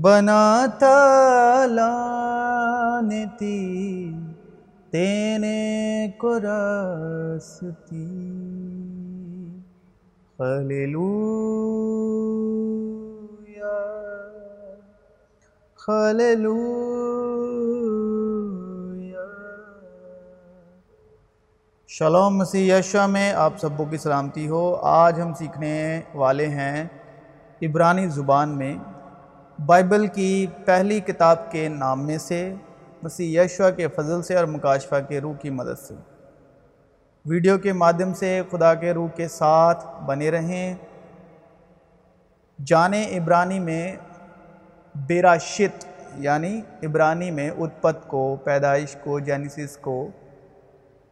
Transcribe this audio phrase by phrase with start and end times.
[0.00, 0.96] بناتا
[1.66, 3.60] لانتی
[4.92, 5.60] دینے
[6.18, 8.06] کو راستی
[10.38, 11.42] خلیلویا
[15.86, 16.52] خلیلویا
[21.88, 26.84] شلوم مسیح یشا میں آپ سبوں کی سلامتی ہو آج ہم سیکھنے والے ہیں
[27.62, 28.74] عبرانی زبان میں
[29.58, 32.54] بائبل کی پہلی کتاب کے نام میں سے
[33.02, 35.94] مسیح یشوا کے فضل سے اور مکاشفہ کے روح کی مدد سے
[37.24, 40.74] ویڈیو کے مادھیم سے خدا کے روح کے ساتھ بنے رہیں
[42.64, 43.96] جانے عبرانی میں
[44.94, 50.08] بیراشت یعنی عبرانی میں اتپت کو، پیدائش کو، جینیسس کو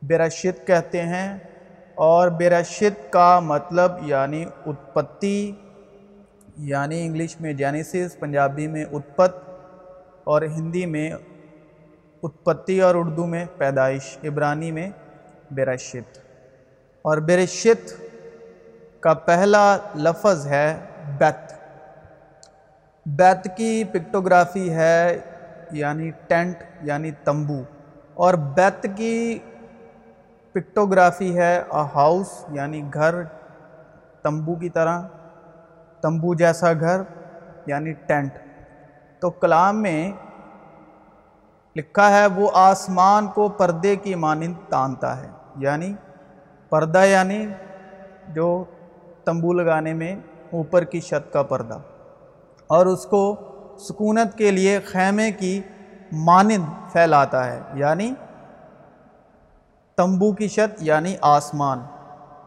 [0.02, 1.38] بیراشت کہتے ہیں۔
[1.94, 5.52] اور بیراشت کا مطلب یعنی اتپتی
[6.56, 9.36] یعنی انگلش میں جینیسس، پنجابی میں اتپت،
[10.24, 11.12] اور ہندی میں
[12.22, 14.91] اتپتی اور اردو میں پیدائش، عبرانی میں
[15.50, 16.19] بیراشت
[17.02, 17.94] اور بیرشت
[19.00, 20.76] کا پہلا لفظ ہے
[21.19, 21.59] بیت۔
[23.06, 25.18] بیت کی پکٹوگرافی ہے
[25.70, 27.62] یعنی ٹینٹ یعنی تمبو۔
[28.14, 29.38] اور بیت کی
[30.52, 33.14] پکٹوگرافی ہے ہاؤس یعنی گھر،
[34.22, 35.02] تمبو کی طرح۔
[36.00, 37.00] تمبو جیسا گھر
[37.66, 38.32] یعنی ٹینٹ۔
[39.20, 40.12] تو کلام میں
[41.76, 45.94] لکھا ہے، وہ آسمان کو پردے کی مانند تانتا ہے۔ یعنی
[46.68, 47.46] پردہ یعنی
[48.28, 48.64] جو
[49.24, 50.16] تمبو لگانے میں
[50.52, 51.78] اوپر کی چھت کا پردہ۔
[52.70, 53.36] اور اس کو
[53.78, 55.62] سکونت کے لیے خیمے کی
[56.12, 58.14] مانند پھیلاتا ہے یعنی
[59.96, 61.80] تمبو کی چھت یعنی آسمان۔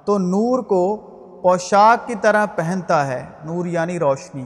[0.05, 0.97] تو نور کو
[1.43, 4.45] پوشاک کی طرح پہنتا ہے، نور یعنی روشنی،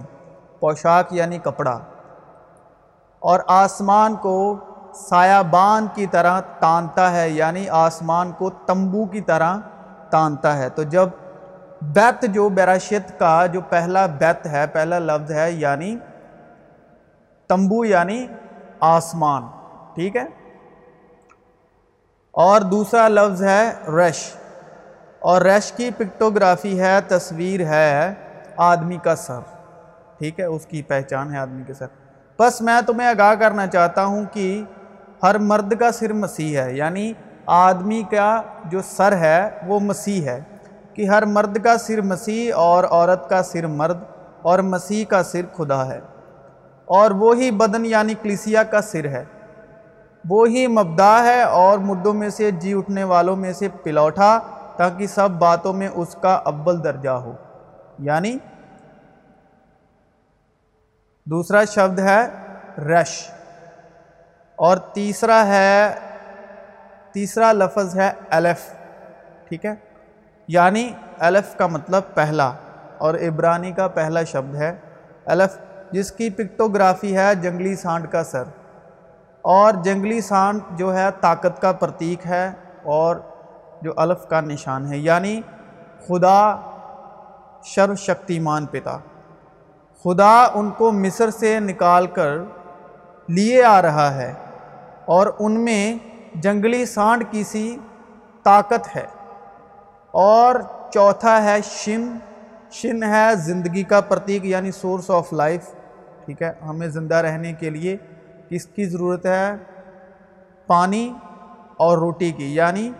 [0.59, 1.79] پوشاک یعنی کپڑا۔
[3.19, 4.57] اور آسمان کو
[4.93, 9.57] سایہ بان کی طرح تانتا ہے یعنی آسمان کو تمبو کی طرح
[10.09, 11.09] تانتا ہے۔ تو جب
[11.81, 15.97] بیت جو بیراشت کا جو پہلا بیت ہے، پہلا لفظ ہے یعنی
[17.47, 18.27] تمبو یعنی
[18.79, 19.43] آسمان،
[19.95, 20.25] ٹھیک ہے؟
[22.31, 24.33] اور دوسرا لفظ ہے ریش
[25.19, 28.13] اور ریش کی پکٹوگرافی ہے، تصویر ہے
[28.57, 29.39] آدمی کا سر،
[30.17, 31.85] ٹھیک ہے؟ اس کی پہچان ہے آدمی کے سر۔
[32.39, 34.63] بس میں تمہیں آگاہ کرنا چاہتا ہوں کہ
[35.23, 37.13] ہر مرد کا سر مسیح ہے یعنی
[37.45, 40.41] آدمی کا جو سر ہے، وہ مسیح ہے۔
[40.97, 43.97] کہ ہر مرد کا سر مسیح اور عورت کا سر مرد
[44.41, 45.99] اور مسیح کا سر خدا ہے۔
[46.85, 49.25] اور وہی بدن یعنی کلیسیا کا سر ہے۔
[50.29, 54.39] وہی مبدا ہے اور مردوں میں سے جی اٹھنے والوں میں سے پلوٹا
[54.77, 57.33] تاکہ سب باتوں میں اس کا اول درجہ ہو۔
[57.99, 58.37] یعنی
[61.25, 62.27] دوسرا شبد ہے
[62.81, 63.29] رش۔
[64.55, 65.95] اور تیسرا ہے،
[67.11, 68.73] تیسرا لفظ ہے الف۔
[69.49, 69.86] ٹھیک ہے؟
[70.47, 72.51] یعنی الف کا مطلب پہلا
[72.97, 74.75] اور عبرانی کا پہلا شبد ہے۔
[75.25, 75.57] الف
[75.91, 78.43] جس کی پکٹوگرافی ہے، جنگلی سانڈ کا سر۔
[79.41, 82.51] اور جنگلی سانڈ جو ہے، طاقت کا پرتیک ہے
[82.83, 83.15] اور
[83.81, 85.41] جو الف کا نشان ہے۔ یعنی
[86.07, 86.55] خدا
[87.63, 88.97] شر شکتیمان پتا۔
[90.03, 92.37] خدا ان کو مصر سے نکال کر
[93.27, 94.33] لیے آ رہا ہے
[95.05, 95.95] اور ان میں
[96.35, 97.77] جنگلی سانڈ کی سی
[98.43, 99.16] طاقت ہے۔
[100.19, 100.55] اور
[100.93, 102.17] چوتھا ہے شن۔
[102.71, 105.61] شن ہے زندگی کا پرتیک یعنی سورس آف لائف
[106.25, 107.97] ٹھیک ہے؟ ہمیں زندہ رہنے کے لیے
[108.49, 109.55] کس کی ضرورت ہے؟
[110.67, 111.13] پانی
[111.77, 112.91] اور روٹی کی۔ یعنی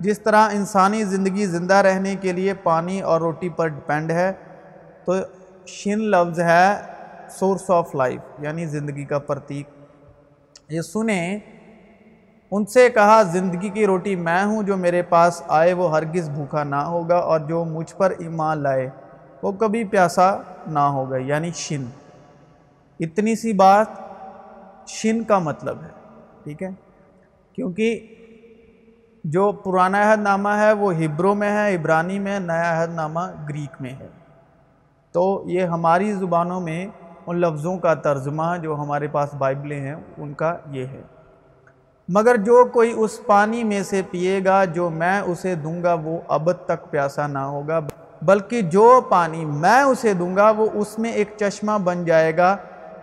[0.00, 4.32] جس طرح انسانی زندگی زندہ رہنے کے لیے پانی اور روٹی پر ڈپینڈ ہے،
[5.04, 5.12] تو
[5.66, 6.80] شن لفظ ہے
[7.30, 9.68] سورس آف لائف یعنی زندگی کا پرتیک۔
[10.68, 11.38] یہ سنیں
[12.50, 16.64] ان سے کہا، زندگی کی روٹی میں ہوں، جو میرے پاس آئے وہ ہرگز بھوکا
[16.64, 18.90] نہ ہوگا اور جو مجھ پر ایمان لائے
[19.42, 20.36] وہ کبھی پیاسا
[20.66, 21.16] نہ ہوگا.
[21.16, 21.84] یعنی شن۔
[23.00, 23.86] اتنی سی بات
[24.86, 25.88] شن کا مطلب ہے،
[26.44, 26.68] ٹھیک ہے؟
[27.52, 28.00] کیونکہ
[29.24, 33.82] جو پرانا عہد نامہ ہے وہ ہبرو میں ہے، عبرانی میں، نیا عہد نامہ گریک
[33.82, 34.08] میں ہے۔
[35.12, 36.86] تو یہ ہماری زبانوں میں
[37.26, 41.02] ان لفظوں کا ترجمہ جو ہمارے پاس بائبلیں ہیں، ان کا یہ ہے۔
[42.14, 46.18] مگر جو کوئی اس پانی میں سے پیے گا، جو میں اسے دوں گا، وہ
[46.28, 47.78] ابد تک پیاسا نہ ہوگا۔
[48.22, 52.56] بلکہ جو پانی میں اسے دوں گا، وہ اس میں ایک چشمہ بن جائے گا،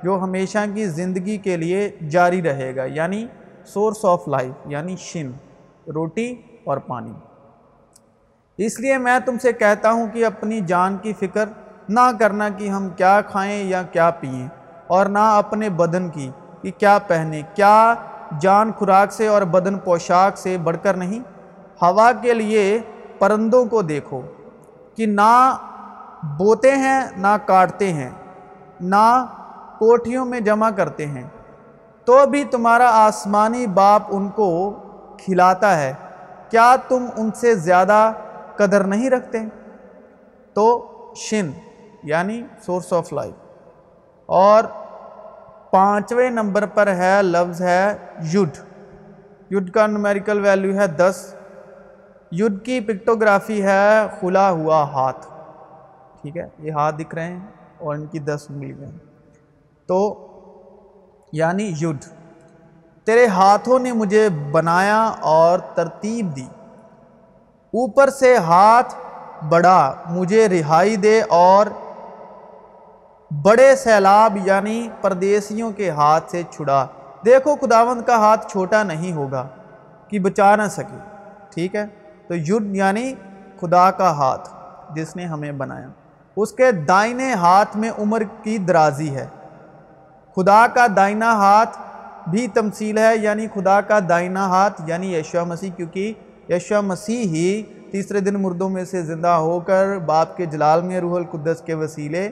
[0.03, 3.25] جو ہمیشہ کی زندگی کے لیے جاری رہے گا یعنی
[3.65, 5.31] سورس آف لائف یعنی شن،
[5.95, 6.29] روٹی
[6.63, 7.13] اور پانی۔
[8.59, 11.45] اس لیے میں تم سے کہتا ہوں کہ اپنی جان کی فکر
[11.89, 14.47] نہ کرنا کہ ہم کیا کھائیں یا کیا پئیں،
[14.87, 16.29] اور نہ اپنے بدن کی
[16.61, 17.93] کہ کیا پہنے کیا
[18.39, 21.19] جان خوراک سے اور بدن پوشاک سے بڑھ کر نہیں،
[21.81, 22.79] ہوا کے لیے
[23.19, 24.21] پرندوں کو دیکھو
[24.95, 25.57] کہ نہ
[26.37, 28.09] بوتے ہیں، نہ کاٹتے ہیں،
[28.81, 29.25] نہ
[29.79, 31.23] کوٹھیوں میں جمع کرتے ہیں۔
[32.05, 34.71] تو بھی تمہارا آسمانی باپ ان کو
[35.17, 35.93] کھلاتا ہے،
[36.49, 38.11] کیا تم ان سے زیادہ
[38.55, 39.39] قدر نہیں رکھتے؟
[40.53, 41.51] تو شن
[42.03, 43.33] یعنی سورس آف لائف
[44.25, 44.63] اور
[45.77, 47.97] پانچویں نمبر پر ہے، لفظ ہے
[48.33, 48.57] یڈ
[49.51, 51.35] یڈ کا نومیریکل ویلیو ہے دس۔
[52.31, 55.27] یڈ کی پکٹوگرافی ہے کھلا ہوا ہاتھ۔
[56.21, 57.39] ٹھیک ہے، یہ ہاتھ دکھ رہے ہیں
[57.77, 58.91] اور ان کی دس مل گئے
[59.87, 59.99] تو
[61.31, 62.05] یعنی یڈ
[63.03, 66.47] تیرے ہاتھوں نے مجھے بنایا اور ترتیب دی۔
[67.73, 68.95] اوپر سے ہاتھ
[69.49, 71.65] بڑھا، مجھے رہائی دے اور
[73.31, 76.85] بڑے سیلاب یعنی پردیسیوں کے ہاتھ سے چھڑا۔
[77.25, 79.47] دیکھو خداوند کا ہاتھ چھوٹا نہیں ہوگا
[80.07, 80.97] کہ بچا نہ سکے،
[81.49, 81.85] ٹھیک ہے؟
[82.27, 83.13] تو یڈ یعنی
[83.59, 84.49] خدا کا ہاتھ
[84.95, 85.87] جس نے ہمیں بنایا۔
[86.35, 89.27] اس کے دائنے ہاتھ میں عمر کی درازی ہے۔
[90.35, 91.77] خدا کا دائنا ہاتھ
[92.29, 96.13] بھی تمثیل ہے یعنی خدا کا دائنا ہاتھ یعنی یشوہ مسیح، کیونکہ
[96.49, 100.99] یشوہ مسیح ہی تیسرے دن مردوں میں سے زندہ ہو کر باپ کے جلال میں
[100.99, 102.29] روح القدس کے وسیلے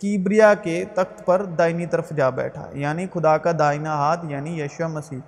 [0.00, 4.86] کیبریا کے تخت پر دائنی طرف جا بیٹھا یعنی خدا کا دائنا ہاتھ یعنی یشوہ
[4.86, 5.18] مسیح۔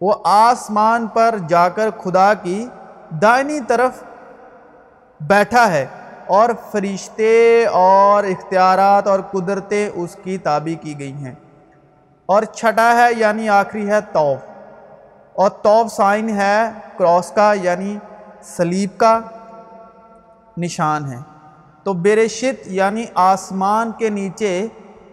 [0.00, 2.68] وہ آسمان پر جا کر خدا کی
[3.22, 4.04] دائنی طرف
[5.20, 5.86] بیٹھا ہے
[6.26, 11.34] اور فرشتے اور اختیارات اور قدرتیں اس کی تابع کی گئی ہیں۔
[12.26, 14.38] اور چھٹا ہے یعنی آخری ہے توف۔
[15.32, 17.98] اور توف سائن ہے، کراس کا یعنی
[18.42, 19.20] سلیب کا
[20.58, 21.37] نشان ہے۔
[21.82, 24.66] تو بیرشت یعنی آسمان کے نیچے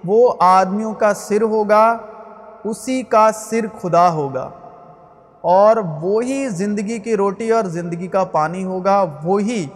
[0.05, 1.97] وہ آدمیوں کا سر ہوگا،
[2.63, 4.49] اسی کا سر خدا ہوگا۔
[5.41, 9.67] اور وہی زندگی کی روٹی اور زندگی کا پانی ہوگا، وہی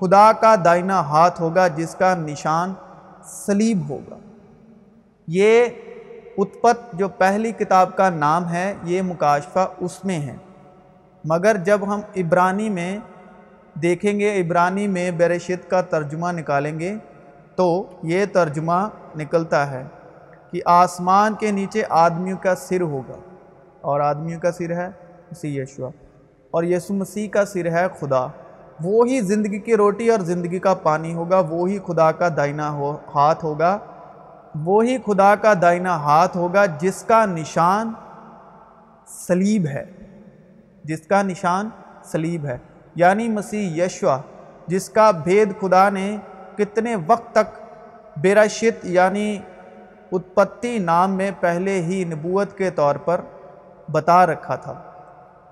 [0.00, 2.72] خدا کا دائنا ہاتھ ہوگا جس کا نشان
[3.24, 4.16] سلیب ہوگا۔
[5.28, 5.64] یہ
[6.38, 10.36] اتپت جو پہلی کتاب کا نام ہے، یہ مکاشفہ اس میں ہے۔
[11.24, 12.98] مگر جب ہم عبرانی میں
[13.82, 16.94] دیکھیں گے، عبرانی میں بیرشت کا ترجمہ نکالیں گے
[17.56, 19.84] تو یہ ترجمہ نکلتا ہے
[20.50, 23.14] کہ آسمان کے نیچے آدمیوں کا سر ہوگا۔
[23.80, 24.88] اور آدمیوں کا سر ہے
[25.30, 25.90] اسی یشوا
[26.50, 28.26] اور یسو مسیح کا سر ہے خدا۔
[28.84, 33.44] وہی زندگی کی روٹی اور زندگی کا پانی ہوگا، وہی خدا کا دائنا ہو، ہاتھ
[33.44, 33.78] ہوگا۔
[34.54, 37.92] وہی خدا کا دائنا ہاتھ ہوگا جس کا نشان
[39.06, 39.84] سلیب ہے۔
[40.84, 41.68] جس کا نشان
[42.04, 42.58] سلیب ہے۔
[42.98, 44.18] یعنی مسیح یشوا
[44.66, 46.16] جس کا بھید خدا نے
[46.56, 47.58] کتنے وقت تک
[48.16, 49.38] بیراشت یعنی
[50.12, 53.20] اتپتی نام میں پہلے ہی نبوت کے طور پر
[53.90, 54.82] بتا رکھا تھا۔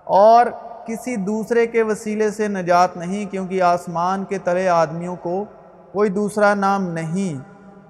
[0.05, 0.47] اور
[0.87, 5.45] کسی دوسرے کے وسیلے سے نجات نہیں، کیونکہ آسمان کے تلے آدمیوں کو
[5.93, 7.41] کوئی دوسرا نام نہیں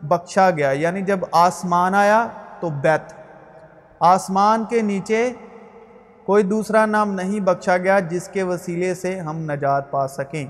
[0.05, 2.26] بخشا گیا۔ یعنی جب آسمان آیا
[2.61, 3.12] تو بیت،
[4.00, 5.33] آسمان کے نیچے
[6.26, 10.47] کوئی دوسرا نام نہیں بخشا گیا جس کے وسیلے سے ہم نجات پا سکیں۔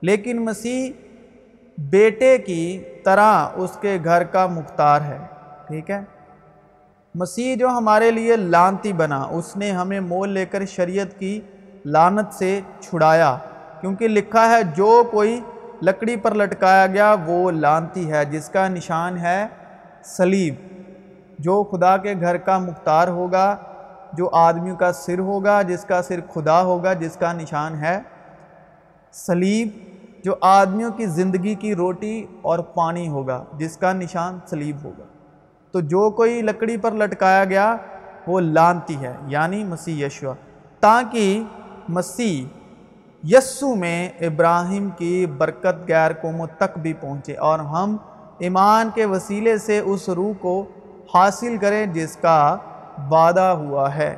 [0.00, 0.92] لیکن مسیح
[1.78, 5.18] بیٹے کی طرح اس کے گھر کا مختار ہے،
[5.66, 6.00] ٹھیک ہے؟
[7.14, 11.40] مسیح جو ہمارے لیے لانتی بنا، اس نے ہمیں مول لے کر شریعت کی
[11.84, 13.38] لانت سے چھڑایا۔
[13.80, 15.40] کیونکہ لکھا ہے، جو کوئی
[15.82, 19.46] لکڑی پر لٹکایا گیا، وہ لانتی ہے، جس کا نشان ہے
[20.04, 20.54] سلیب
[21.38, 23.56] جو خدا کے گھر کا مختار ہوگا
[24.12, 27.98] جو آدمیوں کا سر ہوگا، جس کا سر خدا ہوگا، جس کا نشان ہے
[29.12, 29.68] سلیب،
[30.24, 35.04] جو آدمیوں کی زندگی کی روٹی اور پانی ہوگا، جس کا نشان سلیب ہوگا۔
[35.72, 37.76] تو جو کوئی لکڑی پر لٹکایا گیا،
[38.26, 40.34] وہ لانتی ہے یعنی مسیح یشوا
[40.80, 41.42] تاکہ
[41.88, 42.44] مسیح
[43.24, 47.96] یسو میں ابراہیم کی برکت غیر قوموں تک بھی پہنچے اور ہم
[48.38, 50.64] ایمان کے وسیلے سے اس روح کو
[51.14, 52.56] حاصل کریں، جس کا
[53.10, 54.14] وعدہ ہوا ہے۔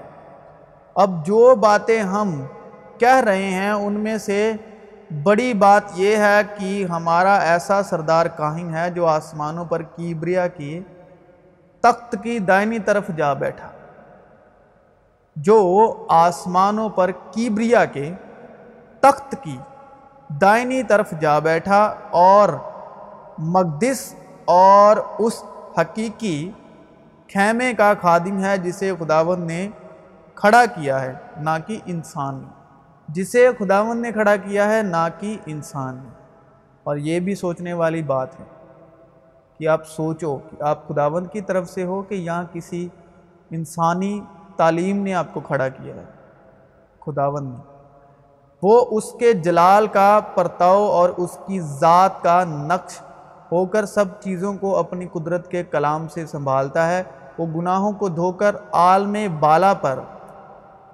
[0.96, 2.40] اب جو باتیں ہم
[2.98, 4.52] کہہ رہے ہیں، ان میں سے
[5.22, 10.80] بڑی بات یہ ہے کہ ہمارا ایسا سردار کاہن ہے جو آسمانوں پر کیبریا کی
[11.84, 13.68] تخت کی دائنی طرف جا بیٹھا،
[15.36, 15.58] جو
[16.08, 18.10] آسمانوں پر کیبریا کے
[19.00, 19.56] تخت کی
[20.40, 22.48] دائنی طرف جا بیٹھا اور
[23.38, 24.02] مقدس
[24.44, 25.42] اور اس
[25.78, 26.50] حقیقی
[27.32, 29.68] خیمے کا خادم ہے جسے خداون نے
[30.34, 32.48] کھڑا کیا ہے، نہ کہ انسان نے۔
[33.08, 36.10] جسے خداون نے کھڑا کیا ہے، نہ کہ انسان نے۔
[36.84, 38.44] اور یہ بھی سوچنے والی بات ہے
[39.58, 42.88] کہ آپ سوچو کہ آپ خداون کی طرف سے ہو کہ یہاں کسی
[43.50, 44.20] انسانی
[44.56, 46.04] تعلیم نے آپ کو کھڑا کیا ہے۔
[47.06, 47.76] خداون نے۔
[48.62, 53.00] وہ اس کے جلال کا پرتاؤ اور اس کی ذات کا نقش
[53.52, 57.02] ہو کر سب چیزوں کو اپنی قدرت کے کلام سے سنبھالتا ہے۔
[57.38, 59.98] وہ گناہوں کو دھو کر عالم بالا پر،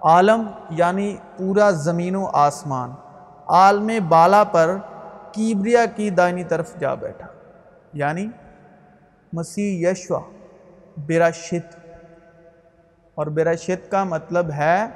[0.01, 2.93] عالم یعنی پورا زمین و آسمان،
[3.47, 4.77] عالم بالا پر
[5.33, 7.27] کیبریا کی دائنی طرف جا بیٹھا
[7.93, 8.27] یعنی
[9.33, 10.21] مسیح یشوا
[10.97, 11.77] براشت
[13.15, 14.87] اور براشت کا مطلب ہے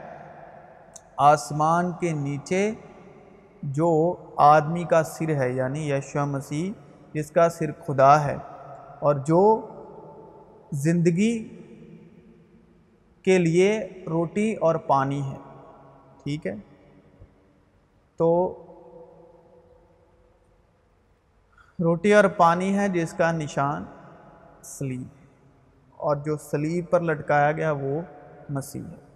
[1.16, 2.72] آسمان کے نیچے
[3.62, 6.72] جو آدمی کا سر ہے یعنی یشوا مسیح،
[7.12, 8.36] جس کا سر خدا ہے۔
[9.00, 9.69] اور جو
[10.72, 11.32] زندگی
[13.24, 13.72] کے لیے
[14.06, 15.36] روٹی اور پانی ہے،
[16.24, 16.54] ٹھیک ہے؟
[18.18, 18.28] تو
[21.78, 23.84] روٹی اور پانی ہے جس کا نشان
[24.62, 25.06] سلیب،
[25.98, 28.00] اور جو سلیب پر لٹکایا گیا وہ
[28.50, 29.09] مسیح ہے۔